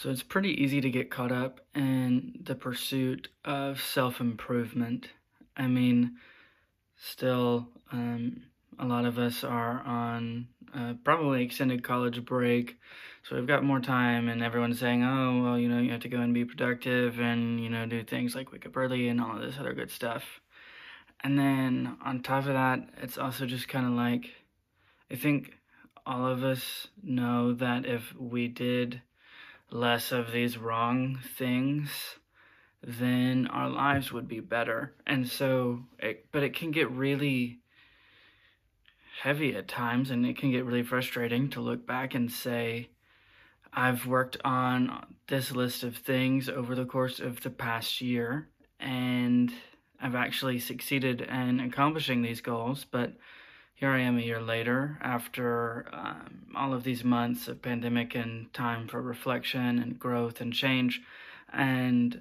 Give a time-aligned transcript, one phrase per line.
[0.00, 5.10] So it's pretty easy to get caught up in the pursuit of self improvement.
[5.58, 6.16] I mean,
[6.96, 8.44] still, um,
[8.78, 12.78] a lot of us are on uh, probably extended college break.
[13.24, 16.08] So we've got more time, and everyone's saying, oh, well, you know, you have to
[16.08, 19.36] go and be productive and, you know, do things like wake up early and all
[19.36, 20.40] of this other good stuff.
[21.22, 24.30] And then on top of that, it's also just kind of like,
[25.10, 25.58] I think
[26.06, 29.02] all of us know that if we did
[29.72, 31.90] less of these wrong things,
[32.82, 34.94] then our lives would be better.
[35.06, 37.58] And so, it, but it can get really
[39.22, 42.88] heavy at times and it can get really frustrating to look back and say,
[43.72, 48.48] I've worked on this list of things over the course of the past year
[48.80, 49.52] and
[50.00, 53.12] I've actually succeeded in accomplishing these goals, but
[53.80, 58.52] here I am a year later after um, all of these months of pandemic and
[58.52, 61.00] time for reflection and growth and change.
[61.50, 62.20] And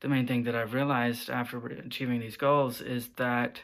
[0.00, 3.60] the main thing that I've realized after achieving these goals is that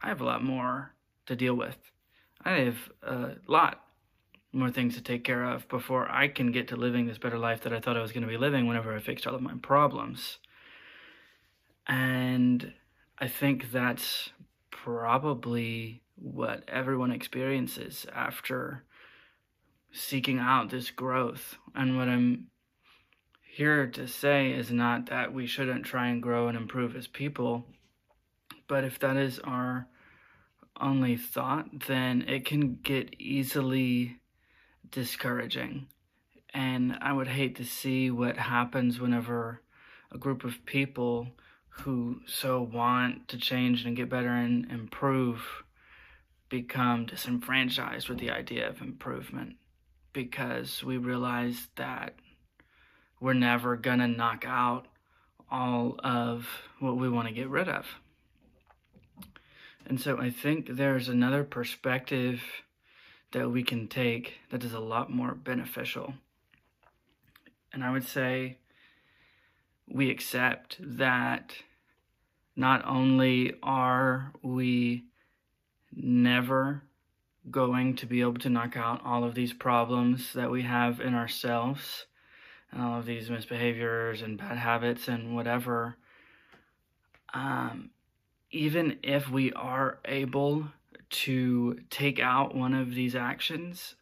[0.00, 0.92] I have a lot more
[1.26, 1.76] to deal with.
[2.42, 3.84] I have a lot
[4.50, 7.60] more things to take care of before I can get to living this better life
[7.64, 9.56] that I thought I was going to be living whenever I fixed all of my
[9.60, 10.38] problems.
[11.86, 12.72] And
[13.18, 14.30] I think that's
[14.70, 18.84] probably what everyone experiences after
[19.92, 21.56] seeking out this growth.
[21.74, 22.48] And what I'm
[23.42, 27.66] here to say is not that we shouldn't try and grow and improve as people,
[28.66, 29.88] but if that is our
[30.80, 34.20] only thought, then it can get easily
[34.90, 35.86] discouraging.
[36.54, 39.62] And I would hate to see what happens whenever
[40.12, 41.28] a group of people
[41.68, 45.64] who so want to change and get better and improve
[46.48, 49.56] become disenfranchised with the idea of improvement
[50.12, 52.14] because we realize that
[53.20, 54.86] we're never going to knock out
[55.50, 57.86] all of what we want to get rid of.
[59.86, 62.42] And so I think there's another perspective
[63.32, 66.14] that we can take that is a lot more beneficial.
[67.72, 68.58] And I would say
[69.86, 71.54] we accept that
[72.56, 75.04] not only are we
[75.94, 76.82] never
[77.50, 81.14] going to be able to knock out all of these problems that we have in
[81.14, 82.06] ourselves
[82.70, 85.96] and all of these misbehaviors and bad habits and whatever.
[87.32, 87.90] Um,
[88.50, 90.68] even if we are able
[91.10, 93.94] to take out one of these actions,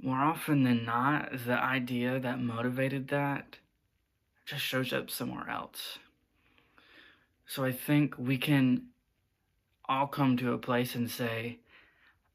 [0.00, 3.56] more often than not, the idea that motivated that
[4.44, 5.98] just shows up somewhere else.
[7.46, 8.86] So I think we can
[9.88, 11.58] all come to a place and say,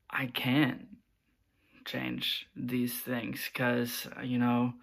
[0.09, 0.87] I can't
[1.85, 4.73] change these things because, you know,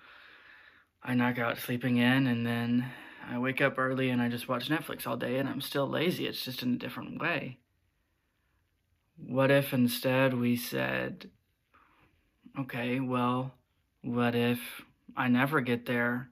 [1.03, 2.91] I knock out sleeping in and then
[3.29, 6.27] I wake up early and I just watch Netflix all day and I'm still lazy.
[6.27, 7.59] It's just in a different way.
[9.17, 11.31] What if instead we said,
[12.59, 13.55] okay, well,
[14.03, 14.83] what if
[15.17, 16.31] I never get there?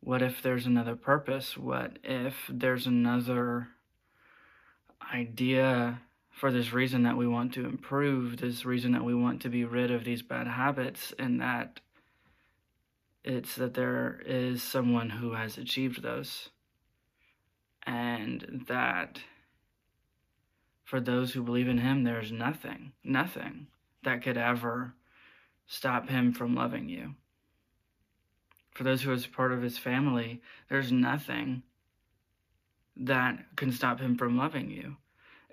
[0.00, 1.56] What if there's another purpose?
[1.56, 3.68] What if there's another
[5.12, 6.00] idea
[6.30, 9.64] for this reason that we want to improve, this reason that we want to be
[9.64, 11.80] rid of these bad habits, and that
[13.24, 16.48] it's that there is someone who has achieved those.
[17.86, 19.20] And that
[20.84, 23.66] for those who believe in him, there's nothing, nothing
[24.02, 24.94] that could ever
[25.66, 27.14] stop him from loving you.
[28.74, 31.62] For those who is part of his family, there's nothing
[32.96, 34.96] that can stop him from loving you.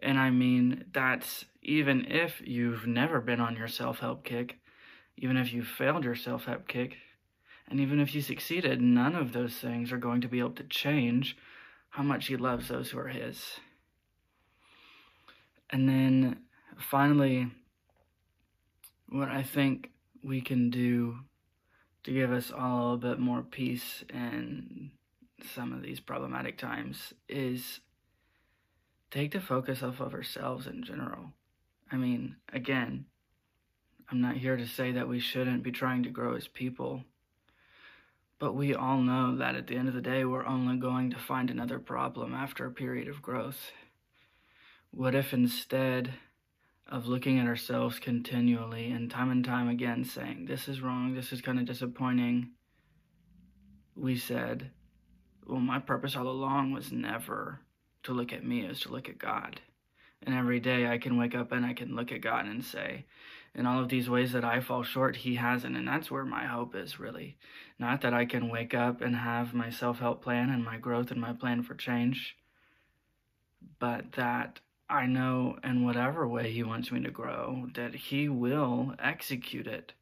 [0.01, 4.57] And I mean, that's even if you've never been on your self help kick,
[5.17, 6.97] even if you failed your self help kick,
[7.69, 10.63] and even if you succeeded, none of those things are going to be able to
[10.63, 11.37] change
[11.89, 13.59] how much he loves those who are his.
[15.69, 16.39] And then
[16.77, 17.51] finally,
[19.09, 19.91] what I think
[20.23, 21.19] we can do
[22.03, 24.91] to give us all a little bit more peace in
[25.53, 27.81] some of these problematic times is
[29.11, 31.31] take the focus off of ourselves in general.
[31.91, 33.05] I mean, again,
[34.09, 37.03] I'm not here to say that we shouldn't be trying to grow as people,
[38.39, 41.17] but we all know that at the end of the day, we're only going to
[41.17, 43.71] find another problem after a period of growth.
[44.91, 46.13] What if instead
[46.87, 51.33] of looking at ourselves continually and time and time again saying, This is wrong, this
[51.33, 52.51] is kind of disappointing,
[53.95, 54.71] we said,
[55.45, 57.59] Well, my purpose all along was never
[58.07, 59.61] to look at me is to look at God.
[60.23, 63.05] And every day I can wake up and I can look at God and say,
[63.53, 65.75] in all of these ways that I fall short, He hasn't.
[65.75, 67.37] And that's where my hope is really.
[67.79, 71.11] Not that I can wake up and have my self help plan and my growth
[71.11, 72.35] and my plan for change,
[73.79, 78.93] but that I know in whatever way He wants me to grow, that He will
[78.99, 79.93] execute it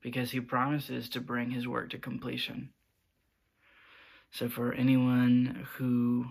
[0.00, 2.70] because He promises to bring His work to completion.
[4.30, 6.26] So, for anyone who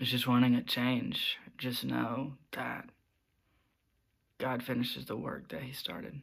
[0.00, 2.88] is just wanting a change, just know that
[4.38, 6.20] God finishes the work that He started.